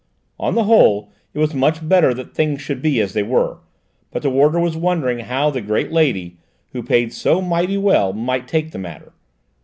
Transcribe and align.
On 0.39 0.55
the 0.55 0.63
whole, 0.63 1.11
it 1.31 1.37
was 1.37 1.53
much 1.53 1.87
better 1.87 2.11
that 2.11 2.33
things 2.33 2.59
should 2.59 2.81
be 2.81 2.99
as 2.99 3.13
they 3.13 3.21
were, 3.21 3.59
but 4.09 4.23
the 4.23 4.31
warder 4.31 4.59
was 4.59 4.75
wondering 4.75 5.19
how 5.19 5.51
the 5.51 5.61
great 5.61 5.91
lady, 5.91 6.39
who 6.71 6.81
paid 6.81 7.13
so 7.13 7.39
mighty 7.39 7.77
well, 7.77 8.11
might 8.11 8.47
take 8.47 8.71
the 8.71 8.79
matter. 8.79 9.13